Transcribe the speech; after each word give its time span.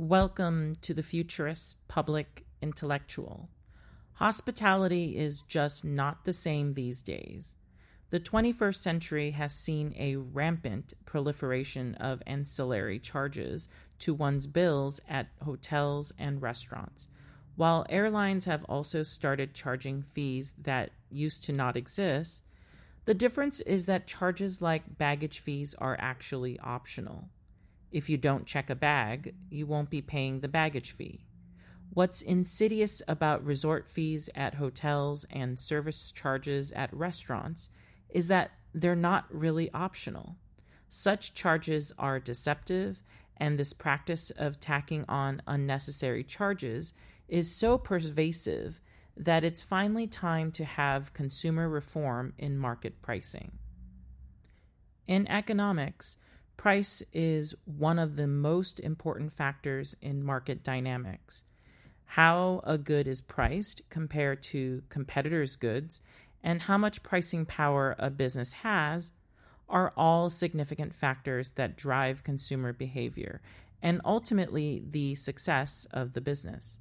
Welcome 0.00 0.76
to 0.82 0.94
the 0.94 1.02
futurist 1.02 1.88
public 1.88 2.46
intellectual. 2.62 3.48
Hospitality 4.12 5.16
is 5.18 5.42
just 5.42 5.84
not 5.84 6.24
the 6.24 6.32
same 6.32 6.74
these 6.74 7.02
days. 7.02 7.56
The 8.10 8.20
21st 8.20 8.76
century 8.76 9.32
has 9.32 9.52
seen 9.52 9.92
a 9.98 10.14
rampant 10.14 10.94
proliferation 11.04 11.96
of 11.96 12.22
ancillary 12.28 13.00
charges 13.00 13.68
to 13.98 14.14
one's 14.14 14.46
bills 14.46 15.00
at 15.08 15.30
hotels 15.42 16.12
and 16.16 16.40
restaurants, 16.40 17.08
while 17.56 17.84
airlines 17.88 18.44
have 18.44 18.62
also 18.66 19.02
started 19.02 19.52
charging 19.52 20.02
fees 20.02 20.52
that 20.62 20.90
used 21.10 21.42
to 21.42 21.52
not 21.52 21.76
exist. 21.76 22.42
The 23.06 23.14
difference 23.14 23.58
is 23.62 23.86
that 23.86 24.06
charges 24.06 24.62
like 24.62 24.96
baggage 24.96 25.40
fees 25.40 25.74
are 25.74 25.96
actually 25.98 26.56
optional. 26.60 27.30
If 27.90 28.08
you 28.08 28.16
don't 28.16 28.46
check 28.46 28.70
a 28.70 28.74
bag, 28.74 29.34
you 29.50 29.66
won't 29.66 29.90
be 29.90 30.02
paying 30.02 30.40
the 30.40 30.48
baggage 30.48 30.92
fee. 30.92 31.24
What's 31.90 32.20
insidious 32.20 33.00
about 33.08 33.44
resort 33.44 33.88
fees 33.88 34.28
at 34.34 34.54
hotels 34.54 35.24
and 35.30 35.58
service 35.58 36.12
charges 36.12 36.70
at 36.72 36.92
restaurants 36.92 37.70
is 38.10 38.28
that 38.28 38.50
they're 38.74 38.94
not 38.94 39.24
really 39.34 39.70
optional. 39.72 40.36
Such 40.90 41.34
charges 41.34 41.92
are 41.98 42.20
deceptive, 42.20 43.02
and 43.38 43.58
this 43.58 43.72
practice 43.72 44.30
of 44.30 44.60
tacking 44.60 45.04
on 45.08 45.42
unnecessary 45.46 46.24
charges 46.24 46.92
is 47.28 47.54
so 47.54 47.78
pervasive 47.78 48.80
that 49.16 49.44
it's 49.44 49.62
finally 49.62 50.06
time 50.06 50.52
to 50.52 50.64
have 50.64 51.12
consumer 51.14 51.68
reform 51.68 52.32
in 52.38 52.56
market 52.56 53.02
pricing. 53.02 53.52
In 55.06 55.26
economics, 55.28 56.18
price 56.58 57.04
is 57.12 57.54
one 57.64 58.00
of 58.00 58.16
the 58.16 58.26
most 58.26 58.80
important 58.80 59.32
factors 59.32 59.96
in 60.02 60.22
market 60.22 60.64
dynamics. 60.64 61.44
How 62.04 62.60
a 62.64 62.76
good 62.76 63.06
is 63.06 63.20
priced 63.20 63.80
compared 63.90 64.42
to 64.44 64.82
competitors' 64.88 65.54
goods 65.54 66.02
and 66.42 66.60
how 66.60 66.76
much 66.76 67.02
pricing 67.04 67.46
power 67.46 67.94
a 67.98 68.10
business 68.10 68.52
has 68.52 69.12
are 69.68 69.92
all 69.96 70.28
significant 70.28 70.92
factors 70.92 71.50
that 71.50 71.76
drive 71.76 72.24
consumer 72.24 72.72
behavior 72.72 73.40
and 73.80 74.00
ultimately 74.04 74.82
the 74.90 75.14
success 75.14 75.86
of 75.92 76.12
the 76.12 76.20
business. 76.20 76.76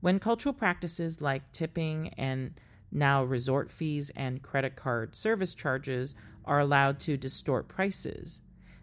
When 0.00 0.20
cultural 0.20 0.52
practices 0.52 1.20
like 1.20 1.50
tipping 1.50 2.14
and 2.16 2.52
now 2.92 3.24
resort 3.24 3.72
fees 3.72 4.12
and 4.14 4.42
credit 4.42 4.76
card 4.76 5.16
service 5.16 5.54
charges 5.54 6.14
are 6.44 6.60
allowed 6.60 7.00
to 7.00 7.16
distort 7.16 7.66
prices, 7.66 8.42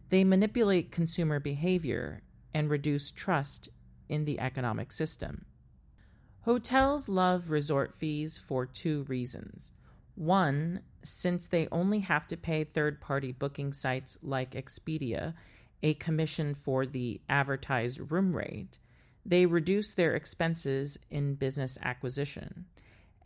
they 0.09 0.23
manipulate 0.23 0.91
consumer 0.91 1.39
behavior 1.39 2.21
and 2.53 2.69
reduce 2.69 3.11
trust 3.11 3.69
in 4.07 4.25
the 4.25 4.39
economic 4.39 4.91
system. 4.91 5.45
Hotels 6.41 7.09
love 7.09 7.49
resort 7.49 7.93
fees 7.95 8.37
for 8.37 8.65
two 8.65 9.03
reasons. 9.03 9.71
One, 10.13 10.81
since 11.03 11.47
they 11.47 11.67
only 11.71 11.99
have 11.99 12.27
to 12.27 12.37
pay 12.37 12.63
third 12.63 13.01
party 13.01 13.31
booking 13.31 13.73
sites 13.73 14.17
like 14.21 14.51
Expedia 14.51 15.33
a 15.83 15.93
commission 15.95 16.55
for 16.55 16.85
the 16.85 17.21
advertised 17.29 18.11
room 18.11 18.35
rate, 18.35 18.77
they 19.25 19.45
reduce 19.45 19.93
their 19.93 20.15
expenses 20.15 20.97
in 21.09 21.35
business 21.35 21.77
acquisition. 21.81 22.65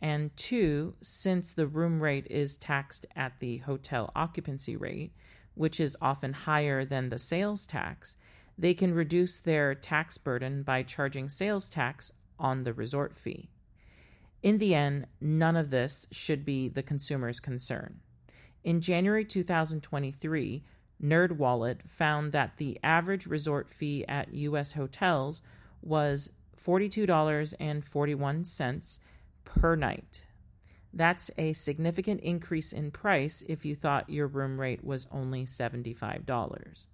And 0.02 0.34
two, 0.36 0.94
since 1.02 1.52
the 1.52 1.66
room 1.66 2.02
rate 2.02 2.26
is 2.30 2.56
taxed 2.56 3.06
at 3.14 3.38
the 3.38 3.58
hotel 3.58 4.10
occupancy 4.16 4.76
rate, 4.76 5.12
which 5.60 5.78
is 5.78 5.94
often 6.00 6.32
higher 6.32 6.86
than 6.86 7.10
the 7.10 7.18
sales 7.18 7.66
tax, 7.66 8.16
they 8.56 8.72
can 8.72 8.94
reduce 8.94 9.40
their 9.40 9.74
tax 9.74 10.16
burden 10.16 10.62
by 10.62 10.82
charging 10.82 11.28
sales 11.28 11.68
tax 11.68 12.10
on 12.38 12.64
the 12.64 12.72
resort 12.72 13.14
fee. 13.14 13.50
In 14.42 14.56
the 14.56 14.74
end, 14.74 15.06
none 15.20 15.56
of 15.56 15.68
this 15.68 16.06
should 16.10 16.46
be 16.46 16.70
the 16.70 16.82
consumer's 16.82 17.40
concern. 17.40 18.00
In 18.64 18.80
January 18.80 19.22
2023, 19.22 20.64
NerdWallet 21.04 21.80
found 21.90 22.32
that 22.32 22.56
the 22.56 22.80
average 22.82 23.26
resort 23.26 23.68
fee 23.68 24.06
at 24.08 24.32
U.S. 24.32 24.72
hotels 24.72 25.42
was 25.82 26.30
$42.41 26.64 28.98
per 29.44 29.76
night. 29.76 30.24
That's 30.92 31.30
a 31.38 31.52
significant 31.52 32.20
increase 32.20 32.72
in 32.72 32.90
price 32.90 33.44
if 33.48 33.64
you 33.64 33.74
thought 33.76 34.10
your 34.10 34.26
room 34.26 34.58
rate 34.58 34.84
was 34.84 35.06
only 35.12 35.46
$75. 35.46 36.84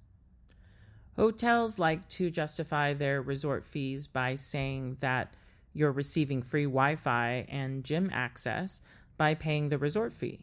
Hotels 1.17 1.79
like 1.79 2.06
to 2.11 2.31
justify 2.31 2.93
their 2.93 3.23
resort 3.23 3.65
fees 3.65 4.06
by 4.06 4.35
saying 4.35 4.99
that 5.01 5.35
you're 5.73 5.93
receiving 5.93 6.43
free 6.43 6.65
Wi 6.65 6.97
Fi 6.97 7.47
and 7.49 7.85
gym 7.85 8.11
access 8.12 8.83
by 9.17 9.35
paying 9.35 9.71
the 9.71 9.79
resort 9.79 10.12
fee. 10.12 10.41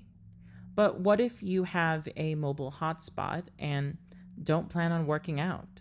But 0.76 1.00
what 1.00 1.20
if 1.20 1.44
you 1.44 1.66
have 1.66 2.08
a 2.16 2.34
mobile 2.34 2.72
hotspot 2.80 3.44
and 3.60 3.98
don't 4.42 4.70
plan 4.70 4.92
on 4.92 5.06
working 5.06 5.40
out? 5.40 5.80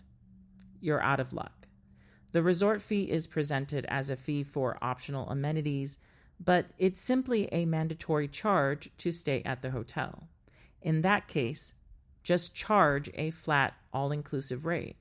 You're 0.79 1.01
out 1.01 1.19
of 1.19 1.33
luck. 1.33 1.67
The 2.31 2.43
resort 2.43 2.81
fee 2.81 3.09
is 3.09 3.25
presented 3.25 3.85
as 3.89 4.09
a 4.09 4.15
fee 4.15 4.43
for 4.43 4.77
optional 4.81 5.29
amenities, 5.29 5.97
but 6.39 6.67
it's 6.77 7.01
simply 7.01 7.47
a 7.51 7.65
mandatory 7.65 8.27
charge 8.27 8.89
to 8.97 9.11
stay 9.11 9.41
at 9.43 9.61
the 9.61 9.71
hotel. 9.71 10.27
In 10.81 11.01
that 11.01 11.27
case, 11.27 11.75
just 12.23 12.55
charge 12.55 13.09
a 13.15 13.31
flat, 13.31 13.73
all 13.91 14.11
inclusive 14.11 14.65
rate. 14.65 14.95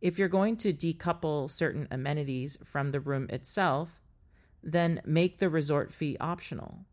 If 0.00 0.18
you're 0.18 0.28
going 0.28 0.56
to 0.58 0.72
decouple 0.72 1.50
certain 1.50 1.88
amenities 1.90 2.58
from 2.64 2.90
the 2.90 3.00
room 3.00 3.26
itself, 3.30 4.00
then 4.62 5.00
make 5.04 5.38
the 5.38 5.48
resort 5.48 5.92
fee 5.92 6.16
optional. 6.20 6.84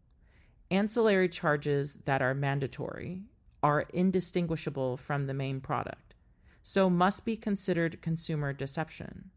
Ancillary 0.72 1.30
charges 1.30 1.94
that 2.06 2.22
are 2.22 2.34
mandatory 2.34 3.22
are 3.62 3.86
indistinguishable 3.94 4.97
from 4.97 5.28
the 5.28 5.34
main 5.34 5.62
product, 5.62 6.16
so 6.64 6.90
must 6.90 7.26
be 7.26 7.36
considered 7.36 8.02
consumer 8.02 8.53
deception. 8.53 9.32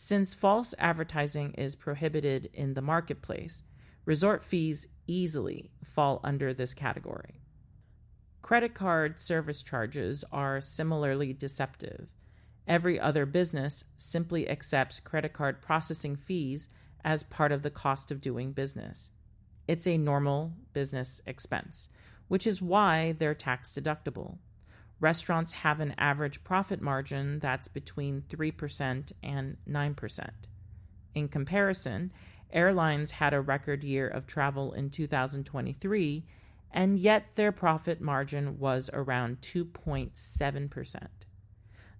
Since 0.00 0.32
false 0.32 0.74
advertising 0.78 1.54
is 1.54 1.74
prohibited 1.74 2.50
in 2.54 2.74
the 2.74 2.80
marketplace, 2.80 3.64
resort 4.04 4.44
fees 4.44 4.86
easily 5.08 5.72
fall 5.82 6.20
under 6.22 6.54
this 6.54 6.72
category. 6.72 7.40
Credit 8.40 8.74
card 8.74 9.18
service 9.18 9.60
charges 9.62 10.24
are 10.30 10.60
similarly 10.60 11.32
deceptive 11.32 12.06
Every 12.68 13.00
other 13.00 13.24
business 13.24 13.84
simply 13.96 14.46
accepts 14.48 15.00
credit 15.00 15.32
card 15.32 15.62
processing 15.62 16.16
fees 16.16 16.68
as 17.02 17.22
part 17.22 17.50
of 17.50 17.62
the 17.62 17.70
cost 17.70 18.10
of 18.10 18.20
doing 18.20 18.52
business. 18.52 19.08
It's 19.66 19.86
a 19.86 19.96
normal 19.96 20.52
business 20.74 21.22
expense, 21.24 21.88
which 22.28 22.46
is 22.46 22.60
why 22.60 23.12
they're 23.18 23.34
tax 23.34 23.72
deductible. 23.72 24.36
Restaurants 25.00 25.52
have 25.52 25.78
an 25.80 25.94
average 25.96 26.42
profit 26.42 26.80
margin 26.80 27.38
that's 27.38 27.68
between 27.68 28.22
3% 28.28 29.12
and 29.22 29.56
9%. 29.68 30.30
In 31.14 31.28
comparison, 31.28 32.12
airlines 32.52 33.12
had 33.12 33.32
a 33.32 33.40
record 33.40 33.84
year 33.84 34.08
of 34.08 34.26
travel 34.26 34.72
in 34.72 34.90
2023, 34.90 36.24
and 36.72 36.98
yet 36.98 37.26
their 37.36 37.52
profit 37.52 38.00
margin 38.00 38.58
was 38.58 38.90
around 38.92 39.40
2.7%. 39.40 41.06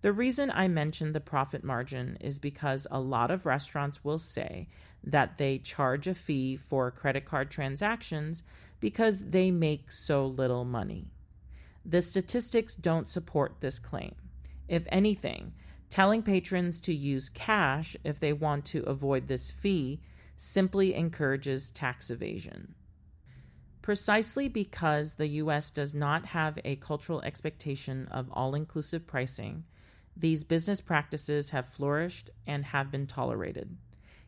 The 0.00 0.12
reason 0.12 0.50
I 0.52 0.68
mention 0.68 1.12
the 1.12 1.20
profit 1.20 1.64
margin 1.64 2.18
is 2.20 2.38
because 2.38 2.86
a 2.90 3.00
lot 3.00 3.30
of 3.30 3.46
restaurants 3.46 4.04
will 4.04 4.18
say 4.18 4.68
that 5.02 5.38
they 5.38 5.58
charge 5.58 6.06
a 6.06 6.14
fee 6.14 6.56
for 6.56 6.90
credit 6.90 7.24
card 7.24 7.50
transactions 7.50 8.42
because 8.80 9.30
they 9.30 9.50
make 9.50 9.90
so 9.90 10.26
little 10.26 10.64
money. 10.64 11.10
The 11.90 12.02
statistics 12.02 12.74
don't 12.74 13.08
support 13.08 13.60
this 13.60 13.78
claim. 13.78 14.14
If 14.68 14.82
anything, 14.90 15.54
telling 15.88 16.22
patrons 16.22 16.82
to 16.82 16.92
use 16.92 17.30
cash 17.30 17.96
if 18.04 18.20
they 18.20 18.34
want 18.34 18.66
to 18.66 18.82
avoid 18.82 19.26
this 19.26 19.50
fee 19.50 20.02
simply 20.36 20.94
encourages 20.94 21.70
tax 21.70 22.10
evasion. 22.10 22.74
Precisely 23.80 24.50
because 24.50 25.14
the 25.14 25.28
US 25.28 25.70
does 25.70 25.94
not 25.94 26.26
have 26.26 26.58
a 26.62 26.76
cultural 26.76 27.22
expectation 27.22 28.06
of 28.08 28.28
all 28.32 28.54
inclusive 28.54 29.06
pricing, 29.06 29.64
these 30.14 30.44
business 30.44 30.82
practices 30.82 31.48
have 31.48 31.72
flourished 31.72 32.28
and 32.46 32.66
have 32.66 32.90
been 32.90 33.06
tolerated. 33.06 33.78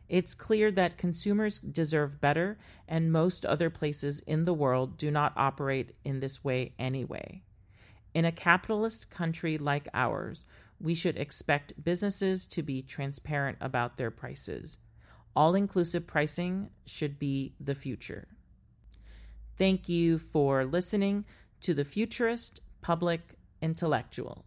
It's 0.09 0.33
clear 0.33 0.71
that 0.71 0.97
consumers 0.97 1.59
deserve 1.59 2.19
better, 2.19 2.57
and 2.87 3.11
most 3.11 3.45
other 3.45 3.69
places 3.69 4.19
in 4.21 4.45
the 4.45 4.53
world 4.53 4.97
do 4.97 5.11
not 5.11 5.33
operate 5.35 5.95
in 6.03 6.21
this 6.21 6.43
way 6.43 6.73
anyway. 6.79 7.43
In 8.13 8.25
a 8.25 8.31
capitalist 8.31 9.09
country 9.09 9.57
like 9.57 9.87
ours, 9.93 10.45
we 10.79 10.95
should 10.95 11.17
expect 11.17 11.81
businesses 11.83 12.45
to 12.47 12.63
be 12.63 12.81
transparent 12.81 13.57
about 13.61 13.97
their 13.97 14.11
prices. 14.11 14.77
All 15.35 15.55
inclusive 15.55 16.07
pricing 16.07 16.69
should 16.85 17.19
be 17.19 17.55
the 17.59 17.75
future. 17.75 18.27
Thank 19.57 19.87
you 19.87 20.17
for 20.17 20.65
listening 20.65 21.25
to 21.61 21.73
the 21.73 21.85
Futurist 21.85 22.59
Public 22.81 23.21
Intellectual. 23.61 24.43